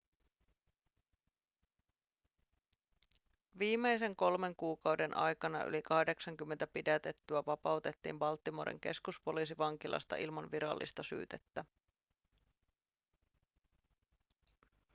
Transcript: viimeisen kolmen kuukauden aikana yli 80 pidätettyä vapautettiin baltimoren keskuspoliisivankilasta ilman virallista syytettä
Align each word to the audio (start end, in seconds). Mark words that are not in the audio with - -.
viimeisen 3.59 4.15
kolmen 4.15 4.55
kuukauden 4.55 5.17
aikana 5.17 5.63
yli 5.63 5.81
80 5.81 6.67
pidätettyä 6.67 7.43
vapautettiin 7.47 8.19
baltimoren 8.19 8.79
keskuspoliisivankilasta 8.79 10.15
ilman 10.15 10.51
virallista 10.51 11.03
syytettä 11.03 11.65